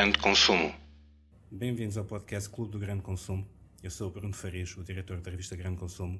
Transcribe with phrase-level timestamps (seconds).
[0.00, 0.74] Grande Consumo.
[1.50, 3.46] Bem-vindos ao podcast Clube do Grande Consumo.
[3.82, 6.18] Eu sou o Bruno Farias, o diretor da revista Grande Consumo,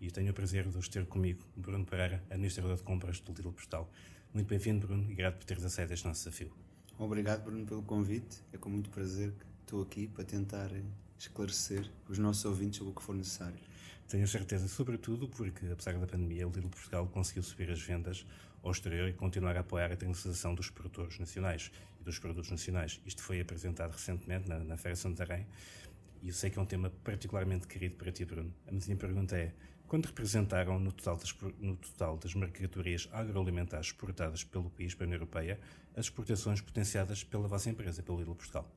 [0.00, 3.50] e tenho o prazer de hoje ter comigo Bruno Pereira, administrador de compras do Lidl
[3.50, 3.90] Postal.
[4.32, 6.52] Muito bem-vindo, Bruno, e grato por teres aceito este nosso desafio.
[6.96, 8.44] Obrigado, Bruno, pelo convite.
[8.52, 10.70] É com muito prazer que estou aqui para tentar
[11.18, 13.58] esclarecer os nossos ouvintes sobre o que for necessário.
[14.06, 18.24] Tenho certeza, sobretudo porque, apesar da pandemia, o Lidl Portugal conseguiu subir as vendas
[18.62, 21.72] ao exterior e continuar a apoiar a internacionalização dos produtores nacionais
[22.06, 23.00] dos produtos nacionais.
[23.04, 25.46] Isto foi apresentado recentemente na, na Feira Santarém
[26.22, 28.52] e eu sei que é um tema particularmente querido para ti, Bruno.
[28.66, 29.52] A minha pergunta é:
[29.86, 35.06] quanto representaram no total das, no total das mercadorias agroalimentares exportadas pelo país para a
[35.06, 35.60] União Europeia
[35.94, 38.70] as exportações potenciadas pela vossa empresa, pelo Lidl Portugal?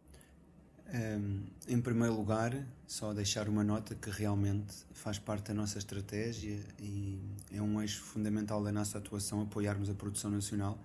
[0.92, 2.52] Um, em primeiro lugar,
[2.88, 7.20] só deixar uma nota que realmente faz parte da nossa estratégia e
[7.52, 10.80] é um eixo fundamental da nossa atuação apoiarmos a produção nacional,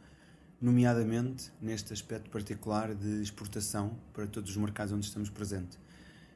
[0.65, 5.79] nomeadamente neste aspecto particular de exportação para todos os mercados onde estamos presentes.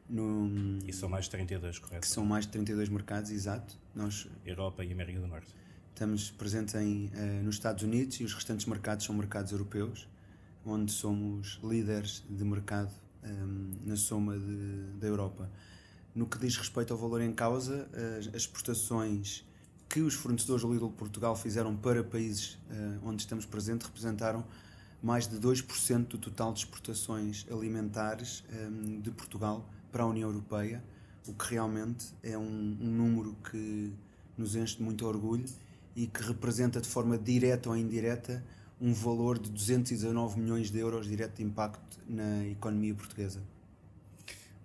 [0.06, 2.02] No, e são mais de 32, correto?
[2.02, 3.74] Que são mais de 32 mercados, exato.
[3.94, 5.48] Nós Europa e América do Norte.
[5.94, 10.06] Estamos presentes em, uh, nos Estados Unidos e os restantes mercados são mercados europeus,
[10.62, 12.92] onde somos líderes de mercado
[13.24, 15.50] um, na soma de, da Europa.
[16.14, 19.47] No que diz respeito ao valor em causa, as, as exportações
[19.88, 24.44] que os fornecedores do Lidl Portugal fizeram para países uh, onde estamos presentes representaram
[25.02, 30.82] mais de 2% do total de exportações alimentares um, de Portugal para a União Europeia,
[31.26, 33.92] o que realmente é um, um, número que
[34.36, 35.46] nos enche de muito orgulho
[35.94, 38.44] e que representa de forma direta ou indireta
[38.80, 43.40] um valor de 219 milhões de euros direto de impacto na economia portuguesa.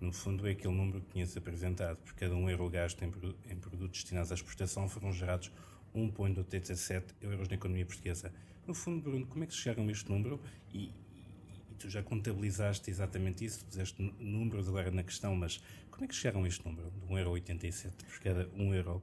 [0.04, 1.96] No fundo, é aquele número que tinha-se apresentado.
[1.96, 3.10] Por cada um euro gasto em,
[3.50, 5.50] em produtos destinados à exportação, foram gerados
[5.96, 8.30] 1,87 euros na economia portuguesa.
[8.66, 10.38] No fundo, Bruno, como é que chegaram a este número?
[10.74, 16.08] E, e tu já contabilizaste exatamente isso, puseste números agora na questão, mas como é
[16.08, 19.02] que chegaram a este número de 1,87€ por cada 1 euro,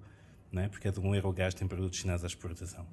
[0.51, 0.69] não é?
[0.69, 2.85] por cada 1 euro gasto em produtos destinados à exportação?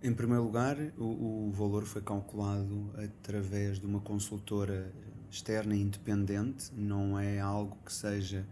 [0.00, 4.92] Em primeiro lugar, o, o, valor foi calculado através de uma consultora
[5.32, 8.46] externa e independente, não é algo que seja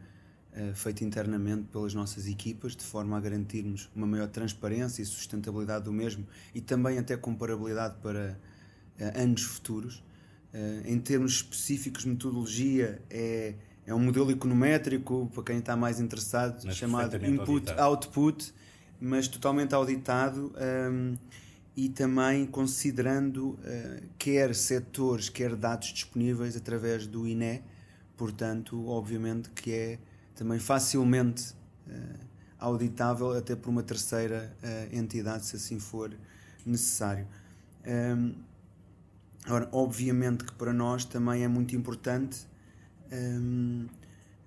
[0.53, 5.85] uh, feito internamente pelas nossas equipas, de forma a garantirmos uma maior transparência e sustentabilidade
[5.85, 8.39] do mesmo e também até comparabilidade para
[8.99, 10.03] uh, anos futuros.
[10.53, 13.55] Uh, em termos específicos, metodologia é,
[13.87, 18.55] é um modelo econométrico, para quem está mais interessado, mas chamado Input-Output
[19.01, 20.53] mas totalmente auditado
[20.93, 21.17] um,
[21.77, 23.59] e também considerando uh,
[24.19, 27.63] quer setores, quer dados disponíveis através do INE,
[28.17, 29.99] portanto, obviamente que é
[30.35, 31.55] também facilmente
[31.87, 36.13] uh, auditável até por uma terceira uh, entidade, se assim for
[36.67, 37.27] necessário.
[37.87, 38.35] Um,
[39.47, 42.47] agora, obviamente que para nós também é muito importante
[43.13, 43.87] um,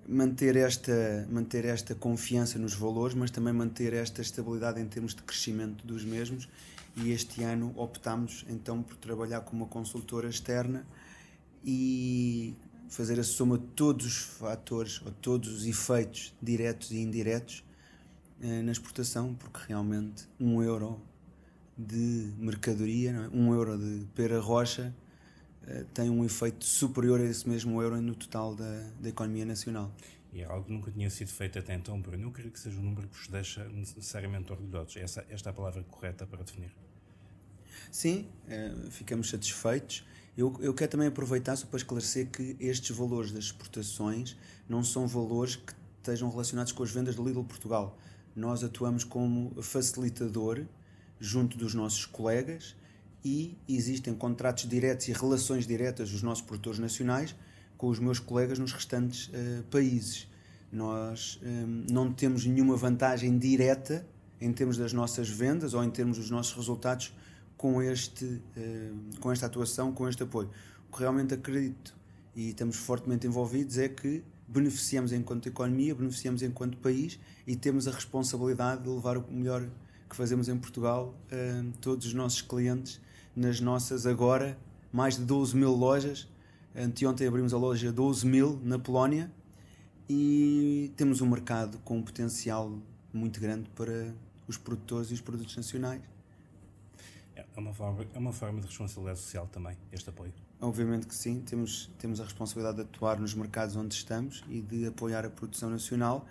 [0.08, 5.24] manter esta, manter esta confiança nos valores, mas também manter esta estabilidade em termos de
[5.24, 6.48] crescimento dos mesmos.
[6.96, 10.86] E este ano optámos então por trabalhar com uma consultora externa
[11.64, 12.56] e
[12.88, 17.64] fazer a soma de todos os fatores ou todos os efeitos diretos e indiretos
[18.42, 21.02] eh, na exportação, porque realmente um euro
[21.78, 23.36] de mercadoria, é?
[23.36, 24.94] um euro de pera rocha
[25.66, 29.92] eh, tem um efeito superior a esse mesmo euro no total da, da economia nacional.
[30.34, 32.24] E é algo que nunca tinha sido feito até então, Bruno.
[32.24, 34.98] Eu creio que seja um número que vos deixa necessariamente orgulhosos.
[34.98, 36.72] Essa, esta é a palavra correta para definir.
[37.92, 40.04] Sim, é, ficamos satisfeitos.
[40.36, 44.36] Eu, eu quero também aproveitar só para esclarecer que estes valores das exportações
[44.68, 48.00] não são valores que estejam relacionados com as vendas do Lidl Portugal.
[48.36, 50.66] Nós atuamos como facilitador
[51.20, 52.76] junto dos nossos colegas
[53.24, 57.36] e existem contratos diretos e relações diretas dos nossos produtores nacionais
[57.84, 60.26] com os meus colegas nos restantes uh, países.
[60.72, 64.08] Nós um, ehm, não temos nenhuma vantagem direta
[64.40, 67.14] em termos das nossas vendas ou em termos dos nossos resultados
[67.58, 70.50] com, este, uh, com esta atuação, com este apoio.
[70.90, 71.94] O que realmente acredito
[72.34, 77.92] e estamos fortemente envolvidos é que beneficiamos enquanto economia, beneficiamos enquanto país e temos a
[77.92, 79.68] responsabilidade de levar o melhor
[80.10, 83.02] que fazemos em Portugal a uh, todos os nossos clientes
[83.36, 84.58] nas nossas agora
[84.90, 86.30] mais de 12 mil lojas.
[86.76, 89.32] Anteontem abrimos a loja 12 mil na Polónia
[90.10, 92.80] e temos um mercado com um potencial
[93.14, 94.12] muito grande para
[94.48, 96.02] os produtores e os produtos nacionais.
[97.36, 100.34] É uma forma, é uma forma de responsabilidade social também, este apoio?
[100.60, 104.88] Obviamente que sim, temos, temos a responsabilidade de atuar nos mercados onde estamos e de
[104.88, 106.26] apoiar a produção nacional.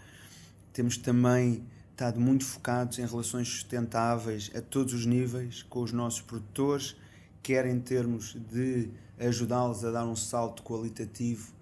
[0.72, 6.20] Temos também estado muito focados em relações sustentáveis a todos os níveis com os nossos
[6.20, 6.96] produtores
[7.42, 11.52] quer em termos de ajudá-los a dar um salto qualitativo,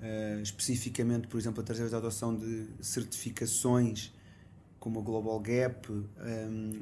[0.00, 4.12] uh, especificamente, por exemplo, através da adoção de certificações
[4.78, 6.04] como a Global Gap, um,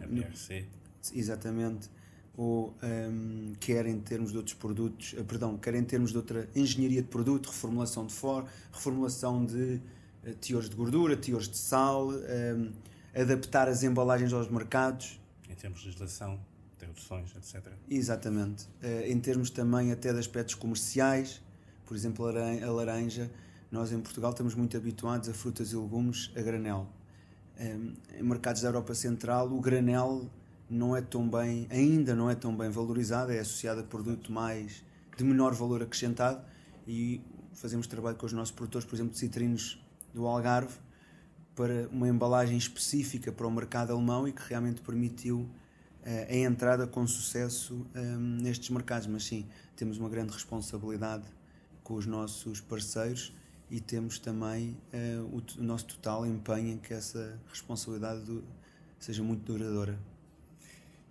[0.02, 0.66] a BRC.
[1.14, 1.88] Exatamente,
[2.36, 6.48] ou um, quer em termos de outros produtos, uh, perdão, quer em termos de outra
[6.54, 9.80] engenharia de produto, reformulação de for, reformulação de
[10.24, 12.72] uh, teores de gordura, teores de sal, um,
[13.14, 15.18] adaptar as embalagens aos mercados.
[15.48, 16.38] Em termos de legislação,
[16.96, 17.72] traduções, etc.
[17.88, 18.64] Exatamente.
[18.82, 21.42] Uh, em termos também até de aspectos comerciais,
[21.84, 23.30] por exemplo, a laranja,
[23.70, 26.88] nós em Portugal estamos muito habituados a frutas e legumes a granel.
[27.58, 30.28] Em mercados da Europa Central, o granel
[30.68, 34.84] não é tão bem, ainda não é tão bem valorizado, é associado a produto mais
[35.16, 36.44] de menor valor acrescentado
[36.86, 37.20] e
[37.54, 39.82] fazemos trabalho com os nossos produtores, por exemplo, de citrinos
[40.12, 40.74] do Algarve,
[41.54, 45.48] para uma embalagem específica para o mercado alemão e que realmente permitiu
[46.30, 49.06] a entrada com sucesso um, nestes mercados.
[49.06, 51.24] Mas sim, temos uma grande responsabilidade
[51.82, 53.32] com os nossos parceiros
[53.70, 58.44] e temos também uh, o, o, nosso total empenho em que essa responsabilidade do,
[58.98, 59.98] seja muito duradoura.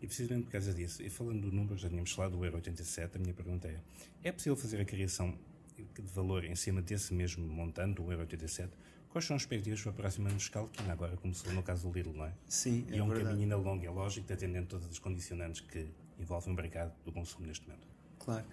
[0.01, 3.17] E precisamente por causa disso, e falando do número, já tínhamos falado do Euro 87,
[3.17, 3.79] a minha pergunta é:
[4.23, 5.37] é possível fazer a criação
[5.77, 8.71] de valor em cima desse mesmo montante, do Euro 87?
[9.15, 11.87] Quais são as perspectivas para a próxima ano fiscal, que ainda agora começou no caso
[11.87, 12.33] do Lidl, não é?
[12.49, 13.29] Sim, é E é um verdade.
[13.29, 15.87] caminho ainda longo, é lógico, atendendo todas as condicionantes que
[16.19, 17.87] envolvem o mercado do consumo neste momento.
[18.19, 18.43] Claro.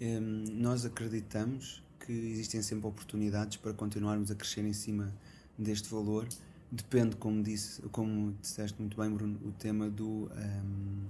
[0.00, 5.12] Um, nós acreditamos que existem sempre oportunidades para continuarmos a crescer em cima
[5.58, 6.28] deste valor.
[6.70, 11.06] Depende, como disse, como disseste muito bem, Bruno, o tema do, um,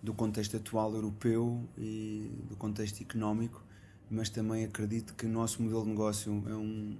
[0.00, 3.60] do contexto atual europeu e do contexto económico,
[4.08, 6.96] mas também acredito que o nosso modelo de negócio é um,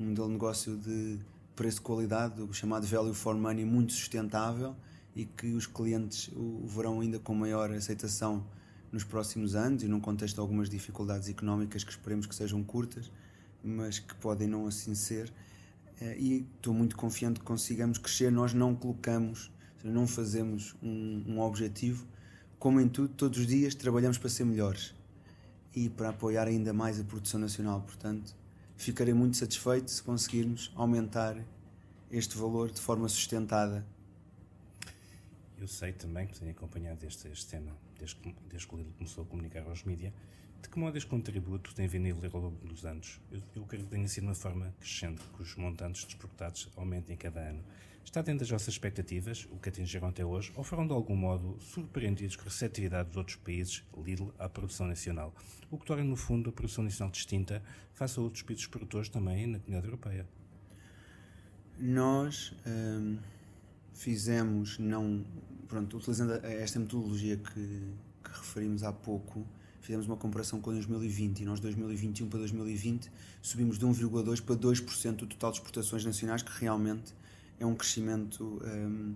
[0.00, 1.18] um modelo de negócio de
[1.54, 4.74] preço-qualidade, o chamado value for money, muito sustentável
[5.14, 8.42] e que os clientes o verão ainda com maior aceitação
[8.90, 13.12] nos próximos anos e num contexto de algumas dificuldades económicas que esperemos que sejam curtas,
[13.62, 15.30] mas que podem não assim ser.
[16.00, 18.32] Eh, e estou muito confiante que consigamos crescer.
[18.32, 19.52] Nós não colocamos,
[19.84, 22.06] não fazemos um, um objetivo.
[22.58, 24.94] Como em tudo, todos os dias trabalhamos para ser melhores
[25.74, 27.82] e para apoiar ainda mais a produção nacional.
[27.82, 28.34] Portanto,
[28.82, 31.36] ficarei muito satisfeito se conseguirmos aumentar
[32.10, 33.86] este valor de forma sustentada.
[35.58, 38.16] Eu sei também que tenho acompanhado este, este tema desde
[38.48, 40.12] desde que o Lidl começou a comunicar aos mídias,
[40.62, 43.20] de que modo este contributo tem vindo ao longo dos anos?
[43.30, 47.40] Eu, eu creio que tenha sido uma forma crescente, que os montantes desportados aumentem cada
[47.40, 47.64] ano.
[48.04, 51.56] Está dentro das vossas expectativas, o que atingiram até hoje, ou foram de algum modo
[51.60, 55.34] surpreendidos com a receptividade dos outros países, Lidl, à produção nacional?
[55.70, 57.62] O que torna, no fundo, a produção nacional distinta
[57.94, 60.28] face a outros países produtores também na comunidade europeia.
[61.78, 63.18] Nós hum,
[63.92, 65.24] fizemos, não,
[65.68, 69.46] pronto, utilizando esta metodologia que, que referimos há pouco,
[69.80, 73.10] fizemos uma comparação com 2020 e nós 2021 para 2020
[73.42, 77.14] subimos de 1,2% para 2% do total de exportações nacionais, que realmente
[77.58, 79.14] é um crescimento um,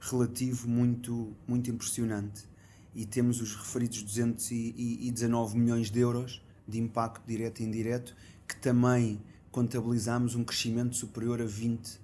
[0.00, 2.48] relativo muito, muito impressionante.
[2.94, 8.14] E temos os referidos 219 milhões de euros de impacto direto e indireto,
[8.46, 11.98] que também contabilizamos um crescimento superior a 20%.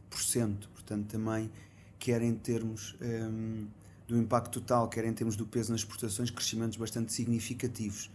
[0.73, 1.51] Portanto, também,
[1.99, 3.67] quer em termos um,
[4.07, 8.11] do impacto total, quer em termos do peso nas exportações, crescimentos bastante significativos.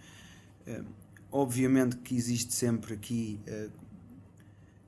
[0.68, 0.86] Um,
[1.32, 3.72] obviamente que existe sempre aqui, uh,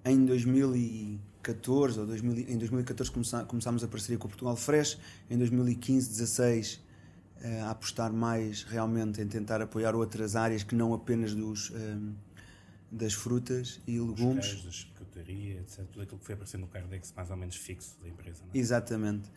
[0.05, 4.97] em 2014 ou 2000, em 2014 começá, começámos a parceria com o Portugal Fresh,
[5.29, 10.93] em 2015, 16 uh, a apostar mais realmente em tentar apoiar outras áreas que não
[10.93, 11.71] apenas dos
[12.93, 14.53] das frutas e legumes.
[14.53, 15.85] Os da etc.
[15.91, 18.43] Tudo aquilo que foi aparecendo no Cardex mais ou menos fixo da empresa.
[18.53, 18.57] É?
[18.57, 19.29] Exatamente.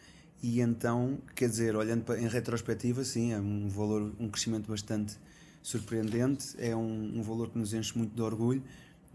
[0.42, 5.16] E então, quer dizer, olhando para, em retrospectiva, sim, é um valor, um crescimento bastante
[5.62, 8.62] surpreendente, é um, um valor que nos enche muito de orgulho,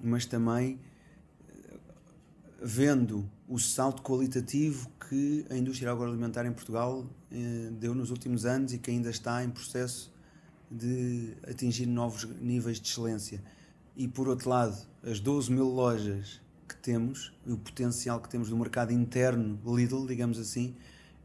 [0.04, 0.80] mas também
[1.48, 1.78] eh,
[2.62, 8.74] vendo o salto qualitativo que a indústria agroalimentar em Portugal eh, deu nos últimos anos
[8.74, 10.12] e que ainda está em processo
[10.70, 13.42] de atingir novos níveis de excelência.
[13.96, 18.58] E por outro lado, as 12 mil lojas que temos, o potencial que temos do
[18.58, 20.76] mercado interno Lidl, digamos assim,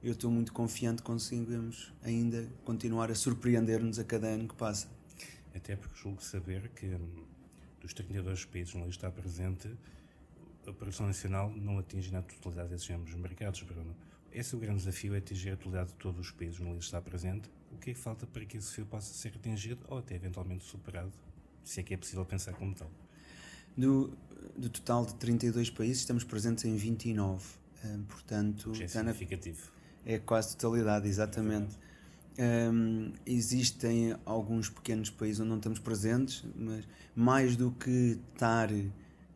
[0.03, 4.88] eu estou muito confiante que conseguimos ainda continuar a surpreender-nos a cada ano que passa.
[5.55, 7.25] Até porque julgo saber que hum,
[7.81, 9.71] dos 32 países onde está presente,
[10.67, 13.95] a produção nacional não atinge na totalidade desses ambos mercados, Bruno.
[14.33, 17.00] Esse é o grande desafio, é atingir a totalidade de todos os países onde está
[17.00, 17.49] presente.
[17.73, 20.65] O que é que falta para que esse desafio possa ser atingido ou até eventualmente
[20.65, 21.12] superado
[21.67, 22.91] se é que é possível pensar como tal.
[23.76, 24.17] Do,
[24.57, 27.45] do total de 32 países, estamos presentes em 29.
[27.85, 29.67] Um, portanto, é significativo.
[29.67, 31.76] Na, é quase totalidade, exatamente.
[32.38, 38.70] Um, existem alguns pequenos países onde não estamos presentes, mas mais do que estar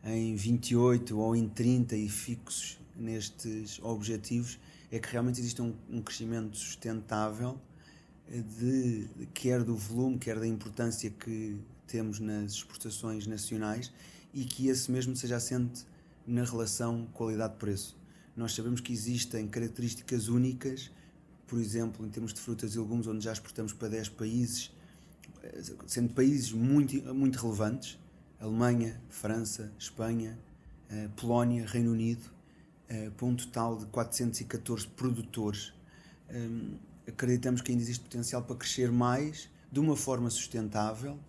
[0.03, 4.57] em 28 ou em 30 e fixos nestes objetivos,
[4.91, 7.59] é que realmente existe um, um crescimento sustentável
[8.29, 13.91] de, quer do volume, quer da importância que temos nas exportações nacionais
[14.33, 15.85] e que esse mesmo seja assente
[16.25, 18.00] na relação qualidade-preço.
[18.35, 20.91] Nós sabemos que existem características únicas
[21.51, 24.71] por exemplo, em termos de frutas e legumes, onde já exportamos para 10 países,
[25.85, 27.99] sendo países muito, muito relevantes
[28.39, 30.39] Alemanha, França, Espanha,
[30.89, 32.23] eh, Polónia, Reino Unido,
[32.87, 35.73] eh, para um total de 414 produtores.
[36.29, 41.19] Ehm, acreditamos que ainda existe potencial para crescer mais de uma forma sustentável.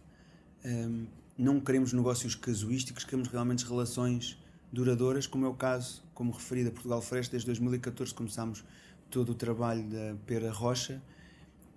[0.64, 1.06] Ehm,
[1.36, 4.38] não queremos negócios casuísticos, queremos realmente relações
[4.72, 8.64] duradouras, como é o caso, como referido a Portugal Fresh, desde 2014 começámos
[9.10, 11.02] todo o trabalho da Pera Rocha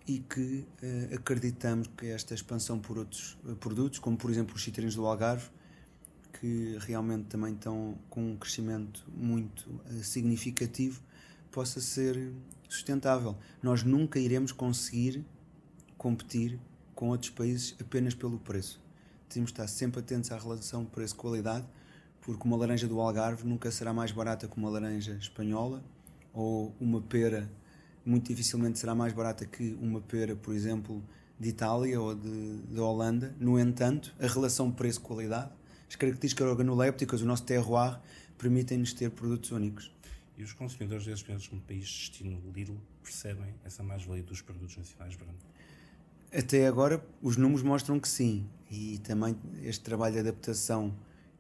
[0.08, 4.64] e que uh, acreditamos que esta expansão por outros uh, produtos, como por exemplo os
[4.64, 5.50] citrinos do Algarve,
[6.40, 11.02] que realmente também estão com um crescimento muito uh, significativo,
[11.52, 12.32] possa ser
[12.70, 13.36] sustentável.
[13.64, 15.26] Nós nunca iremos conseguir
[15.98, 16.60] competir
[16.94, 18.80] com outros países apenas pelo preço.
[19.28, 21.66] Temos de estar sempre atentos à relação preço-qualidade,
[22.26, 25.84] porque uma laranja do Algarve nunca será mais barata que uma laranja espanhola
[26.34, 27.48] ou uma pera
[28.04, 31.04] muito dificilmente será mais barata que uma pera, por exemplo,
[31.40, 33.36] de Itália ou de, de Holanda.
[33.40, 35.52] No entanto, a relação preço-qualidade,
[35.88, 38.00] as características organolépticas, o nosso terroir,
[38.40, 39.94] permitem-nos ter produtos únicos.
[40.36, 45.36] E os consumidores desses países de destino Lidl percebem essa mais-valia dos produtos nacionais, Bruno?
[46.36, 48.50] Até agora, os números mostram que sim.
[48.70, 50.92] E também este trabalho de adaptação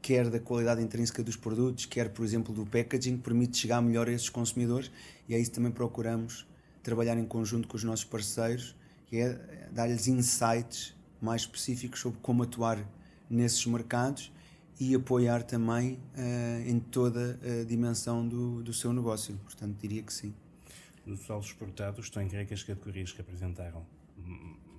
[0.02, 4.12] quer da qualidade intrínseca dos produtos, quer, por exemplo, do packaging, permite chegar melhor a
[4.12, 4.92] esses consumidores
[5.28, 6.48] e é isso também procuramos
[6.84, 8.76] trabalhar em conjunto com os nossos parceiros,
[9.08, 12.78] que é dar-lhes insights mais específicos sobre como atuar
[13.30, 14.32] nesses mercados
[14.80, 19.36] e apoiar também uh, em toda a dimensão do, do seu negócio.
[19.44, 20.34] Portanto, diria que sim.
[21.06, 23.86] No total exportados, estão em que as categorias que apresentaram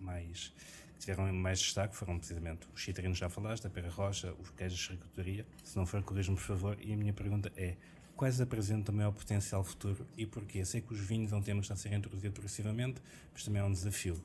[0.00, 0.52] mais
[0.96, 4.78] que tiveram mais destaque foram precisamente os citrinos, já falaste, a pera rocha, os queijos
[4.78, 5.46] de charcutaria.
[5.62, 6.78] Se não for, corrijo-me, por favor.
[6.80, 7.76] E a minha pergunta é:
[8.16, 10.64] quais apresentam o maior potencial futuro e porquê?
[10.64, 13.00] Sei que os vinhos é um tema que está a ser introduzido progressivamente,
[13.32, 14.16] mas também é um desafio.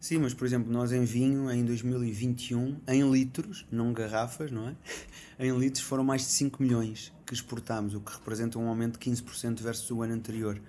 [0.00, 4.76] Sim, mas por exemplo, nós em vinho, em 2021, em litros, não garrafas, não é?
[5.44, 9.10] em litros foram mais de 5 milhões que exportámos, o que representa um aumento de
[9.10, 10.60] 15% versus o ano anterior.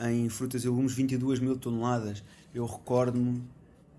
[0.00, 2.24] Em frutas e legumes, 22 mil toneladas.
[2.54, 3.42] Eu recordo-me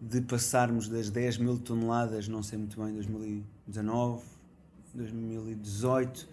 [0.02, 4.24] de passarmos das 10 mil toneladas, não sei muito bem, 2019,
[4.96, 6.28] 2018,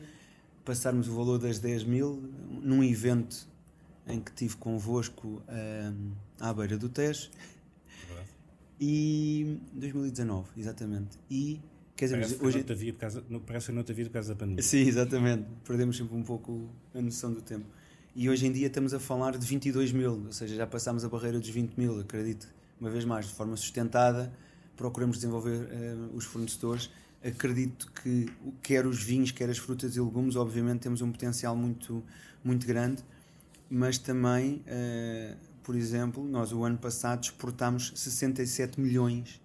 [0.65, 2.23] passarmos o valor das 10 mil
[2.63, 3.47] num evento
[4.07, 7.29] em que tive convosco um, à beira do Tejo.
[8.81, 11.19] E 2019, exatamente.
[11.29, 11.61] E
[11.95, 14.39] quer dizer, parece hoje que não casa, parece que não te havia por causa da
[14.39, 14.63] pandemia.
[14.63, 15.45] Sim, exatamente.
[15.65, 17.67] Perdemos sempre um pouco a noção do tempo.
[18.15, 21.09] E hoje em dia estamos a falar de 22 mil, ou seja, já passámos a
[21.09, 22.49] barreira dos 20 mil, acredito
[22.81, 24.33] uma vez mais, de forma sustentada,
[24.77, 26.91] procuramos desenvolver uh, os fornecedores.
[27.23, 28.33] Acredito que
[28.63, 32.03] quer os vinhos, quer as frutas e legumes, obviamente temos um potencial muito,
[32.45, 33.03] muito grande,
[33.69, 39.41] mas também, uh, por exemplo, nós o ano passado exportámos 67 milhões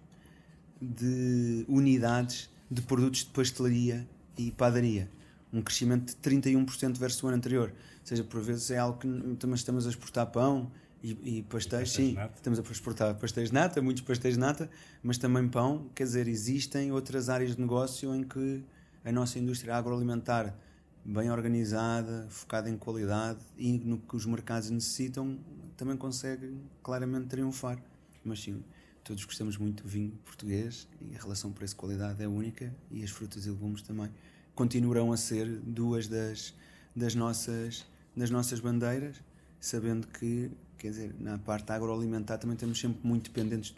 [0.80, 4.06] de unidades de produtos de pastelaria
[4.38, 5.10] e padaria,
[5.52, 7.70] um crescimento de 31% versus o ano anterior.
[7.70, 10.70] Ou seja, por vezes é algo que também estamos a exportar pão,
[11.04, 12.16] e, e pastéis, sim.
[12.34, 14.70] Estamos a exportar pastéis de nata, muitos pastéis de nata,
[15.02, 15.90] mas também pão.
[15.94, 18.64] Quer dizer, existem outras áreas de negócio em que
[19.04, 20.56] a nossa indústria agroalimentar,
[21.04, 25.38] bem organizada, focada em qualidade e no que os mercados necessitam,
[25.76, 27.78] também consegue claramente triunfar.
[28.24, 28.64] Mas sim,
[29.04, 33.44] todos gostamos muito do vinho português e a relação preço-qualidade é única e as frutas
[33.44, 34.10] e legumes também
[34.54, 36.54] continuarão a ser duas das,
[36.96, 37.84] das, nossas,
[38.16, 39.20] das nossas bandeiras,
[39.64, 40.50] sabendo que
[40.84, 43.76] Quer dizer, na parte agroalimentar também estamos sempre muito dependentes de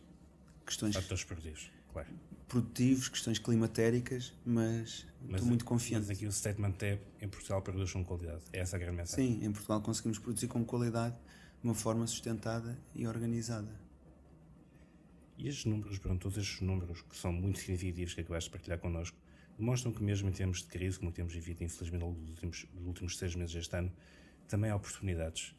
[0.67, 0.93] questões.
[0.97, 2.09] Fatores produtivos, claro.
[2.49, 6.09] Produtivos, questões climatéricas, mas, mas estou muito confiante.
[6.09, 8.43] Mas aqui o statement é: em Portugal produz com qualidade.
[8.53, 9.39] É essa a grande mensagem.
[9.39, 13.71] Sim, em Portugal conseguimos produzir com qualidade de uma forma sustentada e organizada.
[15.39, 18.81] E estes números, pronto, todos estes números que são muito significativos que acabaste de partilhar
[18.81, 19.17] connosco,
[19.57, 23.17] demonstram que mesmo em termos de crise, como temos vivido infelizmente nos últimos, nos últimos
[23.17, 23.93] seis meses deste ano,
[24.49, 25.55] também há oportunidades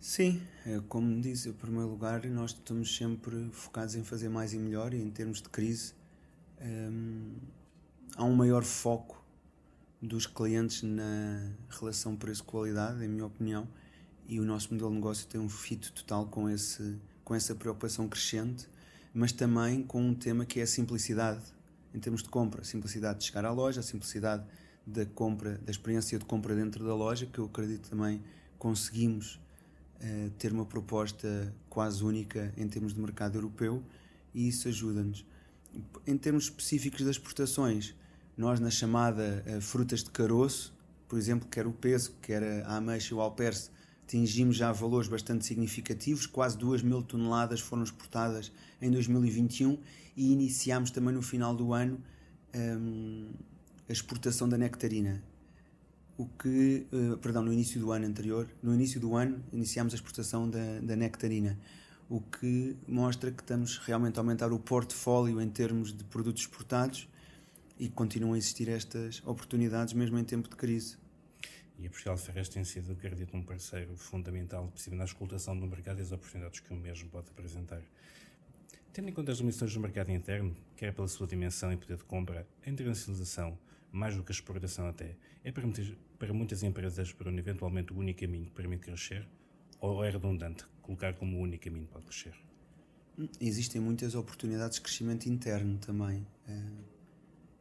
[0.00, 4.58] Sim, é como disse, em primeiro lugar, nós estamos sempre focados em fazer mais e
[4.58, 5.92] melhor, e em termos de crise,
[6.62, 7.34] hum,
[8.14, 9.20] há um maior foco
[10.00, 13.68] dos clientes na relação preço-qualidade, em minha opinião,
[14.28, 18.08] e o nosso modelo de negócio tem um fito total com, esse, com essa preocupação
[18.08, 18.68] crescente,
[19.12, 21.42] mas também com um tema que é a simplicidade
[21.92, 24.44] em termos de compra, simplicidade de chegar à loja, a simplicidade
[24.86, 28.22] da compra, da experiência de compra dentro da loja, que eu acredito também
[28.58, 29.40] conseguimos
[30.00, 33.82] uh, ter uma proposta quase única em termos de mercado europeu
[34.34, 35.24] e isso ajuda-nos.
[36.06, 37.94] Em termos específicos das exportações,
[38.36, 40.72] nós na chamada uh, frutas de caroço,
[41.08, 43.70] por exemplo, quer o peso, quer a ameixa e o alperce,
[44.04, 48.50] atingimos já valores bastante significativos, quase 2 mil toneladas foram exportadas
[48.80, 49.78] em 2021
[50.16, 52.00] e iniciámos também no final do ano
[52.54, 53.28] um,
[53.88, 55.22] a exportação da nectarina.
[56.18, 59.96] O que, uh, perdão, no início do ano anterior, no início do ano iniciámos a
[59.96, 61.56] exportação da, da nectarina,
[62.10, 67.08] o que mostra que estamos realmente a aumentar o portfólio em termos de produtos exportados
[67.78, 70.96] e continuam a existir estas oportunidades mesmo em tempo de crise.
[71.78, 76.02] E a Portugal Ferres tem sido, acredito, um parceiro fundamental, na escutação do mercado e
[76.02, 77.80] as oportunidades que o mesmo pode apresentar.
[78.92, 82.02] Tendo em conta as limitações do mercado interno, quer pela sua dimensão e poder de
[82.02, 83.56] compra, a internacionalização,
[83.92, 87.98] mais do que a exportação até, é para muitas, para muitas empresas um eventualmente o
[87.98, 89.26] único caminho que permite crescer?
[89.80, 92.34] Ou é redundante colocar como o único caminho para crescer?
[93.40, 96.26] Existem muitas oportunidades de crescimento interno também.
[96.48, 96.84] Uh,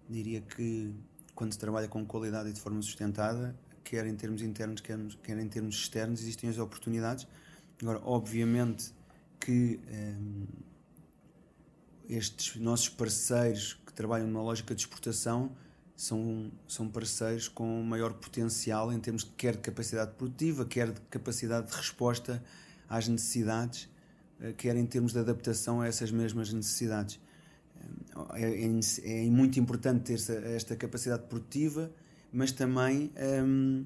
[0.09, 0.93] diria que
[1.33, 5.37] quando se trabalha com qualidade e de forma sustentada, quer em termos internos, quer, quer
[5.37, 7.27] em termos externos, existem as oportunidades.
[7.81, 8.91] Agora, obviamente
[9.39, 10.45] que um,
[12.09, 15.55] estes nossos parceiros que trabalham numa lógica de exportação
[15.97, 21.01] são, são parceiros com maior potencial em termos de quer de capacidade produtiva, quer de
[21.09, 22.41] capacidade de resposta
[22.87, 23.89] às necessidades,
[24.39, 27.19] eh, quer em termos de adaptação a essas mesmas necessidades.
[28.33, 31.91] É, é, é muito importante ter esta capacidade produtiva
[32.31, 33.11] mas também
[33.43, 33.85] um,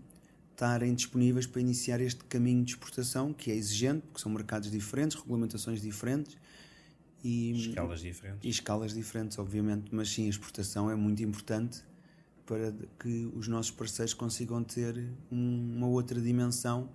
[0.51, 5.17] estarem disponíveis para iniciar este caminho de exportação que é exigente, porque são mercados diferentes,
[5.17, 6.37] regulamentações diferentes
[7.23, 8.39] e escalas diferentes.
[8.43, 11.83] E escalas diferentes, obviamente, mas sim, a exportação é muito importante
[12.51, 14.93] para que os nossos parceiros consigam ter
[15.31, 16.89] um, uma outra dimensão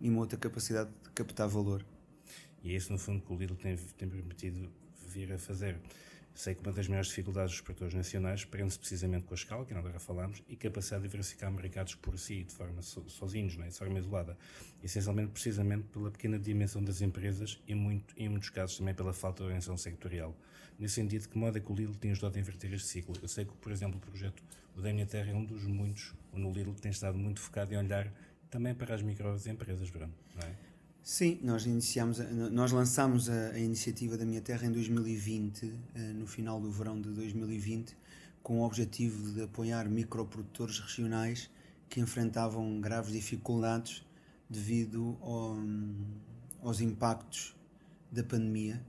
[0.00, 1.86] e uma outra capacidade de captar valor.
[2.64, 4.68] E é isso, no fundo, que o Lidl tem, tem permitido
[5.06, 5.78] vir a fazer.
[6.34, 9.74] Sei que uma das maiores dificuldades dos produtores nacionais prende-se precisamente com a escala, que
[9.74, 13.74] agora falámos, e capacidade de diversificar mercados por si, de forma so, sozinhos, né, de
[13.74, 14.36] forma isolada.
[14.82, 19.38] Essencialmente, precisamente pela pequena dimensão das empresas e, muito, em muitos casos, também pela falta
[19.38, 20.36] de organização sectorial.
[20.78, 23.16] Nesse sentido, que modo é que o Lidl tem ajudado a inverter este ciclo?
[23.20, 24.40] Eu sei que, por exemplo, o projeto
[24.76, 27.74] O da Minha Terra é um dos muitos onde o Lidl tem estado muito focado
[27.74, 28.12] em olhar
[28.48, 30.67] também para as microempresas, Bruno, não é?
[31.02, 32.18] Sim, nós iniciamos,
[32.50, 37.00] nós lançámos a, a, iniciativa da Minha Terra em 2020, eh, no final do verão
[37.00, 37.96] de 2020,
[38.42, 41.50] com o objetivo de apoiar microprodutores regionais
[41.88, 44.04] que enfrentavam graves dificuldades
[44.48, 45.56] devido ao,
[46.62, 47.56] aos impactos
[48.10, 48.80] da pandemia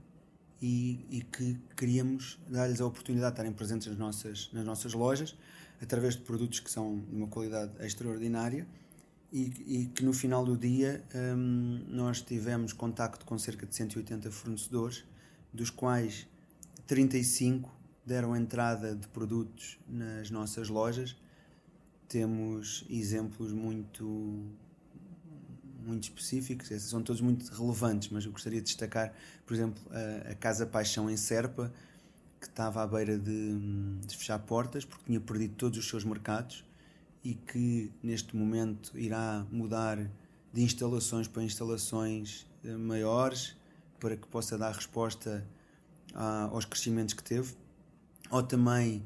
[0.60, 5.36] e, e que queríamos dar-lhes a oportunidade de estarem presentes nas nossas, nas nossas lojas
[5.80, 8.66] através de produtos que são de uma qualidade extraordinária
[9.32, 14.30] e, e, que no final do dia um, nós tivemos contacto com cerca de 180
[14.30, 15.04] fornecedores,
[15.52, 16.26] dos quais
[16.86, 17.72] 35
[18.04, 21.16] deram entrada de produtos nas nossas lojas.
[22.08, 24.44] Temos exemplos muito
[25.82, 29.14] muito específicos, esses são todos muito relevantes, mas eu gostaria de destacar,
[29.46, 31.72] por exemplo, a, a Casa Paixão em Serpa,
[32.38, 33.56] que estava à beira de,
[34.06, 36.64] de fechar portas porque tinha perdido todos os seus mercados
[37.22, 39.98] e que neste momento irá mudar
[40.52, 43.56] de instalações para instalações eh, maiores
[43.98, 45.46] para que possa dar resposta
[46.14, 47.54] a, aos crescimentos que teve,
[48.30, 49.02] ou também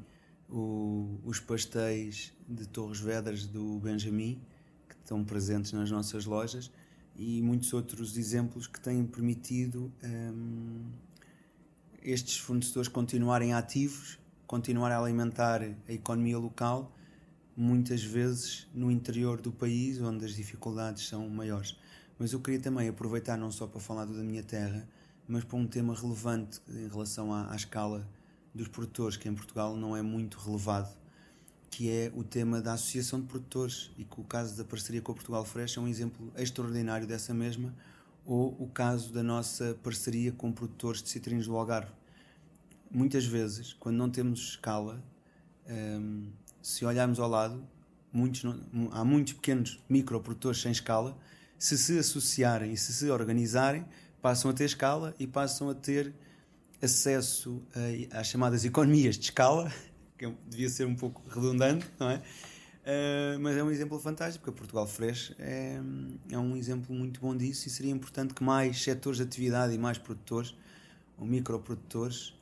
[0.49, 4.41] o, os pastéis de Torres Vedras do Benjamin,
[4.87, 6.71] que estão presentes nas nossas lojas,
[7.17, 10.85] e muitos outros exemplos que têm permitido hum,
[12.01, 16.91] estes fornecedores continuarem ativos, continuar a alimentar a economia local
[17.55, 21.77] muitas vezes no interior do país, onde as dificuldades são maiores.
[22.19, 24.87] Mas eu queria também aproveitar não só para falar da minha terra,
[25.27, 28.07] mas para um tema relevante em relação à, à escala
[28.53, 30.95] dos produtores, que em Portugal não é muito relevado,
[31.69, 35.11] que é o tema da Associação de Produtores, e que o caso da parceria com
[35.11, 37.73] o Portugal Fresh é um exemplo extraordinário dessa mesma,
[38.25, 41.91] ou o caso da nossa parceria com produtores de citrinos do Algarve.
[42.89, 45.03] Muitas vezes, quando não temos escala,
[45.69, 46.31] hum,
[46.65, 47.63] se olharmos ao lado,
[48.11, 48.43] muitos,
[48.91, 51.15] há muitos pequenos microprodutores sem escala,
[51.59, 53.85] se se associarem e se se organizarem,
[54.19, 56.11] passam a ter escala e passam a ter
[56.81, 57.61] acesso
[58.11, 59.71] a, às chamadas economias de escala,
[60.17, 62.15] que devia ser um pouco redundante, não é?
[62.17, 65.79] Uh, mas é um exemplo fantástico, porque Portugal Fresh é,
[66.31, 69.77] é um exemplo muito bom disso e seria importante que mais setores de atividade e
[69.77, 70.55] mais produtores
[71.15, 72.34] ou microprodutores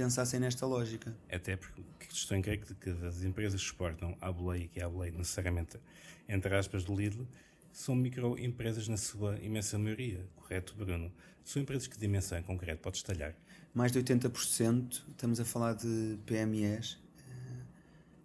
[0.00, 1.14] pensassem nesta lógica.
[1.30, 4.84] Até porque estou em crer que, que as empresas que exportam à boleia, que é
[4.84, 5.78] a boleia necessariamente,
[6.26, 7.26] entre aspas, do Lidl,
[7.70, 11.12] são microempresas na sua imensa maioria, correto, Bruno?
[11.44, 13.34] São empresas que dimensão em concreto pode estalhar?
[13.74, 16.98] Mais de 80%, estamos a falar de PMEs,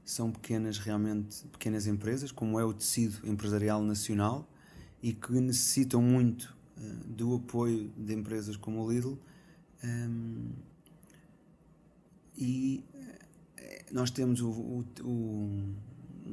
[0.06, 4.50] são pequenas, realmente pequenas empresas, como é o tecido empresarial nacional
[5.04, 9.20] e que necessitam muito uh, do apoio de empresas como o Lidl.
[12.38, 12.84] E
[13.58, 15.76] eh, nós temos o, o, o,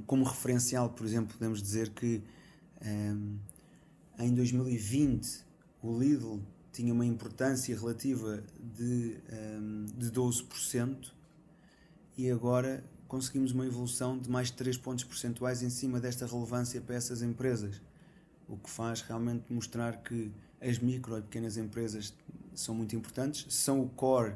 [0.06, 2.22] como referencial, por exemplo, podemos dizer que
[2.84, 3.38] um,
[4.18, 5.44] ehm, em 2020
[5.82, 6.40] o Lidl
[6.72, 11.12] tinha uma importância relativa de, um, ehm, de 12%
[12.16, 16.80] e agora conseguimos uma evolução de mais de 3 pontos percentuais em cima desta relevância
[16.80, 17.80] para essas empresas,
[18.48, 22.14] o que faz realmente mostrar que as micro e pequenas empresas
[22.54, 24.34] são muito importantes, são o core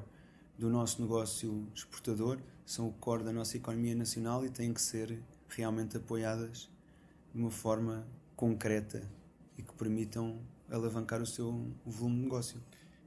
[0.58, 5.22] do nosso negócio exportador, são o core da nossa economia nacional e têm que ser
[5.48, 6.68] realmente apoiadas
[7.34, 9.08] de uma forma concreta
[9.56, 10.40] e que permitam
[10.70, 12.60] alavancar o seu volume de negócio.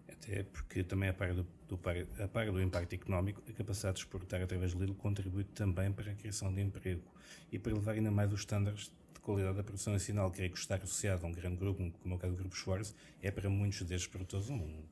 [0.07, 1.79] Até porque também a par do do,
[2.23, 6.11] a par do impacto económico, a capacidade de exportar através do Lidl contribui também para
[6.11, 7.03] a criação de emprego
[7.51, 10.57] e para elevar ainda mais os estándares de qualidade da produção nacional, que é que
[10.57, 13.49] estar associado a um grande grupo, como é o caso do Grupo Schwarz, é para
[13.49, 14.83] muitos destes produtores um,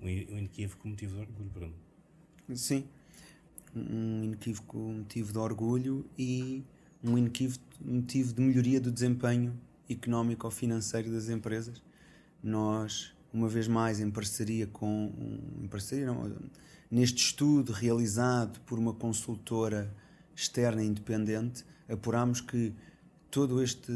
[0.00, 1.74] um, inequívoco motivo de orgulho, Bruno.
[2.54, 2.84] Sim,
[3.74, 6.62] um inequívoco motivo de orgulho e
[7.02, 9.52] um inequívoco motivo de melhoria do desempenho
[9.90, 11.82] económico ou financeiro das empresas.
[12.42, 15.12] Nós uma vez mais em parceria com
[15.60, 16.32] em parceria não,
[16.90, 19.92] neste estudo realizado por uma consultora
[20.34, 22.72] externa independente apuramos que
[23.30, 23.92] todo este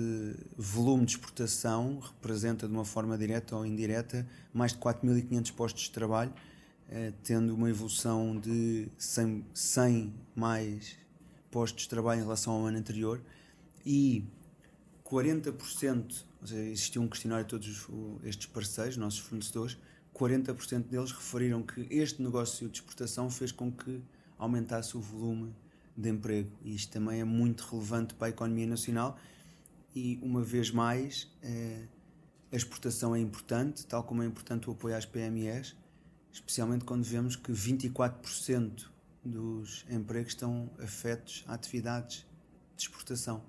[0.56, 5.90] volume de exportação representa de uma forma direta ou indireta mais de 4.500 postos de
[5.92, 6.32] trabalho
[6.90, 10.98] eh, tendo uma evolução de 100, 100 mais
[11.50, 13.22] postos de trabalho em relação ao ano anterior
[13.86, 14.24] e
[15.04, 17.86] 40% ou seja, existiu um questionário a todos
[18.24, 19.78] estes parceiros, nossos fornecedores,
[20.14, 24.02] 40% deles referiram que este negócio de exportação fez com que
[24.38, 25.54] aumentasse o volume
[25.96, 26.50] de emprego.
[26.64, 29.18] E isto também é muito relevante para a economia nacional.
[29.94, 31.86] E, uma vez mais, eh,
[32.50, 35.76] a exportação é importante, tal como é importante o apoio às PMEs,
[36.32, 38.88] especialmente quando vemos que 24%
[39.24, 42.26] dos empregos estão afetos a atividades
[42.76, 43.44] de exportação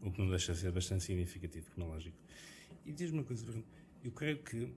[0.00, 2.16] o que não deixa de ser bastante significativo, como é lógico.
[2.84, 3.64] E diz-me uma coisa, Bruno,
[4.02, 4.72] eu creio que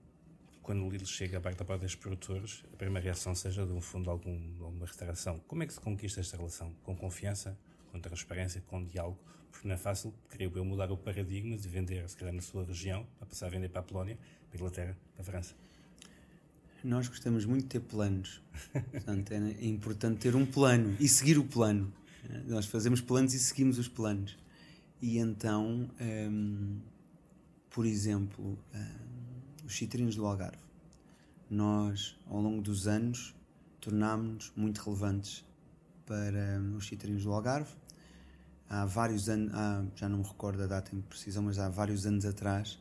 [0.62, 3.80] quando o Lidl chega a parte parte dos produtores, a primeira reação seja de um
[3.80, 5.40] fundo algum, alguma restauração.
[5.48, 6.72] Como é que se conquista esta relação?
[6.82, 7.58] Com confiança,
[7.90, 9.18] com transparência, com diálogo?
[9.50, 12.64] Porque não é fácil, creio eu, mudar o paradigma de vender, se calhar, na sua
[12.64, 14.16] região, para passar a vender para a Polónia,
[14.48, 15.54] para a Inglaterra, para a França.
[16.84, 18.42] Nós gostamos muito de ter planos.
[18.90, 21.92] Portanto, é importante ter um plano e seguir o plano.
[22.46, 24.36] Nós fazemos planos e seguimos os planos.
[25.00, 26.80] E então, um,
[27.70, 30.62] por exemplo, um, os citrinos do Algarve.
[31.48, 33.34] Nós, ao longo dos anos,
[33.80, 35.44] tornámos-nos muito relevantes
[36.04, 37.72] para um, os citrinos do Algarve.
[38.68, 39.52] Há vários anos,
[39.94, 42.78] já não me recordo a data em precisão, mas há vários anos atrás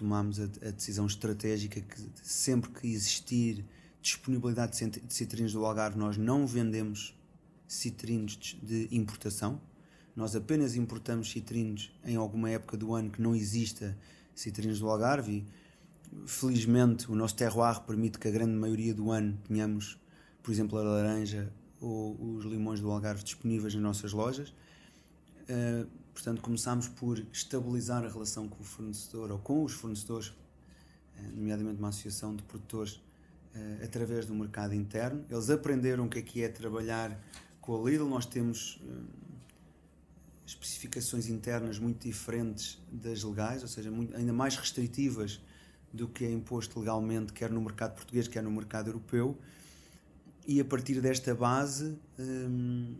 [0.00, 3.64] tomámos a, a decisão estratégica que sempre que existir
[4.02, 7.14] disponibilidade de citrinos do Algarve, nós não vendemos
[7.68, 9.60] citrinos de importação,
[10.16, 13.96] nós apenas importamos citrinos em alguma época do ano que não exista
[14.34, 15.46] citrinos do Algarve
[16.26, 19.98] felizmente, o nosso terroir permite que a grande maioria do ano tenhamos,
[20.42, 24.48] por exemplo, a laranja ou os limões do Algarve disponíveis nas nossas lojas.
[25.48, 25.86] Uh,
[26.20, 30.34] portanto, começámos por estabilizar a relação com o fornecedor ou com os fornecedores, uh,
[31.34, 32.96] nomeadamente uma associação de produtores,
[33.54, 35.24] uh, através do mercado interno.
[35.30, 37.18] Eles aprenderam o que é que é trabalhar
[37.62, 38.06] com a Lidl.
[38.06, 38.78] Nós temos
[40.46, 45.40] especificações internas muito diferentes das legais, ou seja, muito, ainda mais restritivas
[45.90, 49.38] do que é imposto legalmente, quer no mercado português, quer no mercado europeu.
[50.46, 52.94] E a partir desta base hum,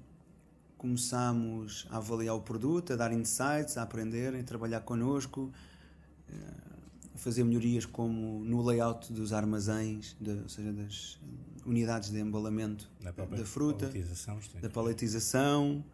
[0.80, 5.52] começamos a avaliar o produto, a dar insights, a aprender, a trabalhar connosco,
[6.26, 6.34] eh,
[7.14, 11.20] a fazer melhorias como no layout dos armazéns, de, ou seja, das
[11.66, 13.12] unidades de embalamento da
[13.44, 15.84] fruta, paletização, da paletização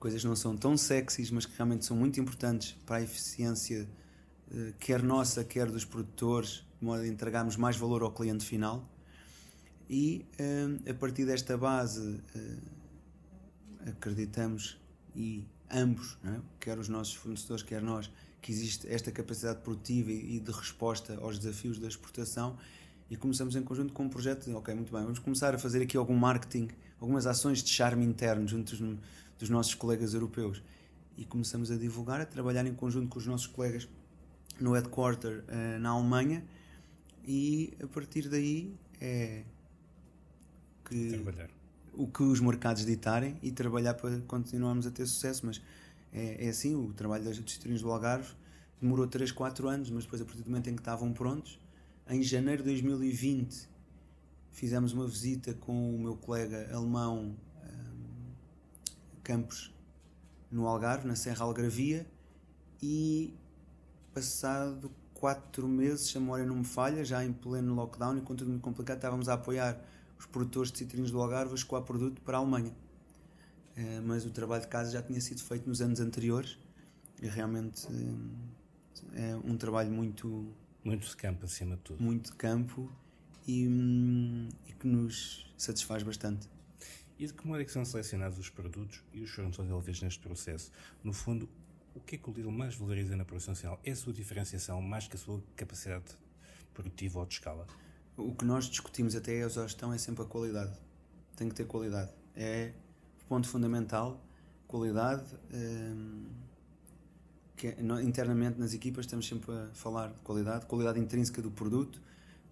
[0.00, 3.86] coisas que não são tão sexys, mas que realmente são muito importantes para a eficiência,
[4.50, 8.82] eh, quer nossa, quer dos produtores, de modo a entregarmos mais valor ao cliente final.
[9.90, 12.18] E eh, a partir desta base,
[13.86, 14.78] acreditamos
[15.14, 16.40] e ambos, é?
[16.60, 21.38] quer os nossos fornecedores, quer nós, que existe esta capacidade produtiva e de resposta aos
[21.38, 22.58] desafios da exportação
[23.08, 25.96] e começamos em conjunto com um projeto ok, muito bem, vamos começar a fazer aqui
[25.96, 26.68] algum marketing,
[27.00, 28.98] algumas ações de charme interno junto dos,
[29.38, 30.62] dos nossos colegas europeus
[31.16, 33.88] e começamos a divulgar, a trabalhar em conjunto com os nossos colegas
[34.60, 36.44] no headquarter uh, na Alemanha
[37.24, 39.44] e a partir daí é
[40.84, 41.61] que trabalhar.
[41.94, 45.60] O que os mercados ditarem e trabalhar para continuarmos a ter sucesso, mas
[46.12, 48.34] é, é assim, o trabalho das distribuições do Algarve
[48.80, 51.58] demorou 3, 4 anos, mas depois a partir do momento em que estavam prontos
[52.08, 53.68] em janeiro de 2020
[54.50, 58.32] fizemos uma visita com o meu colega alemão um,
[59.22, 59.72] Campos
[60.50, 62.06] no Algarve, na Serra Algravia
[62.82, 63.34] e
[64.12, 68.34] passado quatro meses, se a memória não me falha, já em pleno lockdown e com
[68.34, 69.80] tudo muito complicado, estávamos a apoiar
[70.22, 72.72] os produtores de citrinos do Algarve a escoar produto para a Alemanha.
[73.76, 76.58] Uh, mas o trabalho de casa já tinha sido feito nos anos anteriores
[77.20, 78.30] e realmente uh,
[79.14, 80.54] é um trabalho muito
[80.84, 82.02] muito de campo, acima de tudo.
[82.02, 82.90] Muito de campo
[83.46, 83.66] e,
[84.68, 86.48] e que nos satisfaz bastante.
[87.18, 90.20] E de que modo é que são selecionados os produtos e os de LVs neste
[90.20, 90.72] processo?
[91.04, 91.48] No fundo,
[91.94, 93.80] o que é que o Lidl mais valoriza na produção nacional?
[93.84, 96.04] É a sua diferenciação mais que a sua capacidade
[96.74, 97.66] produtiva ou de escala?
[98.16, 100.72] O que nós discutimos até a exaustão é sempre a qualidade.
[101.36, 102.10] Tem que ter qualidade.
[102.36, 102.72] É
[103.22, 104.20] o ponto fundamental.
[104.66, 105.24] Qualidade.
[105.52, 106.26] Hum,
[107.62, 112.02] que é, internamente nas equipas estamos sempre a falar de qualidade, qualidade intrínseca do produto,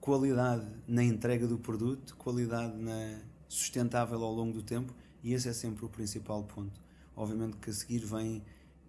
[0.00, 3.18] qualidade na entrega do produto, qualidade na
[3.48, 4.94] sustentável ao longo do tempo
[5.24, 6.80] e esse é sempre o principal ponto.
[7.16, 8.40] Obviamente que a seguir vêm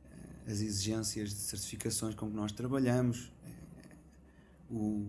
[0.05, 3.95] eh, as exigências de certificações com que nós trabalhamos, eh,
[4.69, 5.07] o,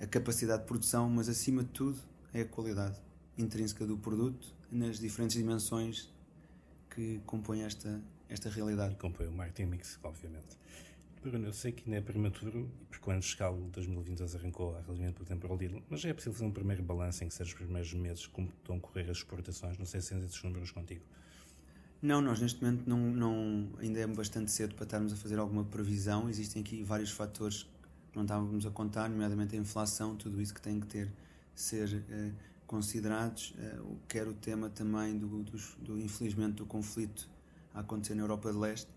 [0.00, 1.98] a capacidade de produção, mas acima de tudo
[2.32, 2.96] é a qualidade
[3.36, 6.10] intrínseca do produto nas diferentes dimensões
[6.88, 8.94] que compõem esta, esta realidade.
[8.94, 10.58] E compõe o marketing mix, obviamente.
[11.22, 15.28] Bruno, eu sei que ainda é prematuro, porque quando escala 2022 arrancou há relativamente pouco
[15.28, 17.52] tempo para o Lidl, mas já é possível fazer um primeiro balanço em que sejam
[17.52, 19.76] os primeiros meses como estão a correr as exportações?
[19.76, 21.02] Não sei se tens esses números contigo.
[22.00, 25.62] Não, nós neste momento não, não, ainda é bastante cedo para estarmos a fazer alguma
[25.62, 26.30] previsão.
[26.30, 27.66] Existem aqui vários fatores
[28.14, 31.12] não estávamos a contar, nomeadamente a inflação, tudo isso que tem que ter
[31.54, 32.30] ser eh,
[32.66, 37.28] considerados, eh, quer o tema também do, do, do infelizmente do conflito
[37.74, 38.88] a acontecer na Europa de Leste,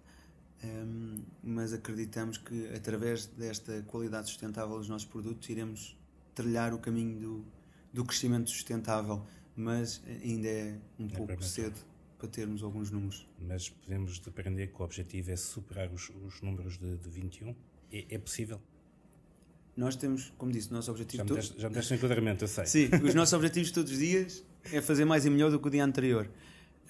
[0.64, 5.98] um, mas acreditamos que através desta qualidade sustentável dos nossos produtos iremos
[6.34, 7.46] trilhar o caminho do,
[7.92, 11.80] do crescimento sustentável, mas ainda é um é pouco cedo
[12.18, 13.28] para termos alguns números.
[13.38, 17.54] Mas podemos aprender que o objetivo é superar os, os números de, de 21?
[17.92, 18.62] É, é possível?
[19.76, 21.24] Nós temos, como disse, o nosso objetivo.
[21.24, 22.66] Já me deste, já me deste enquadramento, eu sei.
[22.66, 25.72] Sim, os nossos objetivos todos os dias é fazer mais e melhor do que o
[25.72, 26.30] dia anterior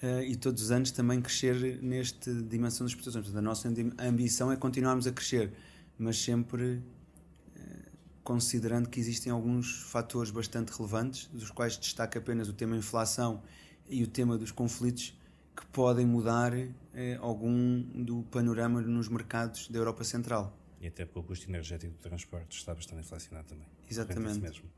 [0.02, 3.24] uh, e todos os anos também crescer nesta dimensão das exportações.
[3.24, 5.52] Portanto, a nossa ambição é continuarmos a crescer,
[5.98, 6.82] mas sempre uh,
[8.22, 13.42] considerando que existem alguns fatores bastante relevantes, dos quais destaca apenas o tema inflação
[13.88, 15.18] e o tema dos conflitos,
[15.56, 16.68] que podem mudar uh,
[17.20, 20.54] algum do panorama nos mercados da Europa Central.
[20.84, 23.66] E até porque o custo energético do transporte está bastante inflacionado também.
[23.90, 24.38] Exatamente.
[24.38, 24.70] Mesmo.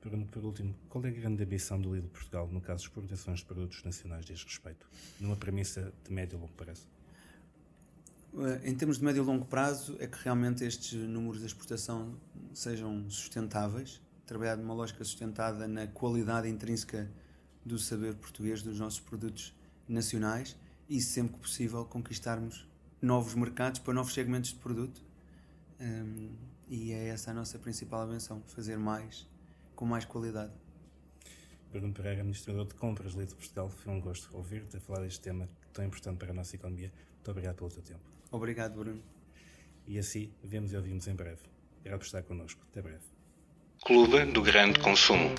[0.00, 3.40] Pergunto por último, qual é a grande ambição do Lidl Portugal no caso de exportações
[3.40, 4.88] de produtos nacionais deste respeito?
[5.18, 6.86] Numa premissa de médio e longo prazo?
[8.38, 12.14] Eh, em termos de médio e longo prazo, é que realmente estes números de exportação
[12.54, 17.10] sejam sustentáveis, trabalhar de uma lógica sustentada na qualidade intrínseca
[17.64, 19.52] do saber português dos nossos produtos
[19.88, 20.56] nacionais
[20.88, 22.64] e, sempre que possível, conquistarmos
[23.02, 25.07] novos mercados para novos segmentos de produto.
[25.80, 26.30] Um,
[26.68, 29.26] e é essa a nossa principal ambição, fazer mais
[29.74, 30.52] com mais qualidade.
[31.70, 35.48] Bruno Pereira, Administrador de Compras Lido Portugal, foi um gosto ouvir-te a falar deste tema
[35.72, 36.92] tão importante para a nossa economia.
[37.14, 38.00] Muito obrigado pelo teu tempo.
[38.30, 39.02] Obrigado, Bruno.
[39.86, 41.42] E assim, vemos e ouvimos em breve.
[41.78, 42.60] Obrigado por estar connosco.
[42.70, 43.04] Até breve.
[43.84, 45.34] Clube do Grande Consumo.